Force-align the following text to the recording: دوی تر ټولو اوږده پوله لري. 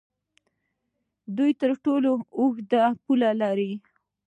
دوی 1.37 1.51
تر 1.61 1.71
ټولو 1.83 2.11
اوږده 2.39 2.83
پوله 3.03 3.29
لري. 3.41 3.71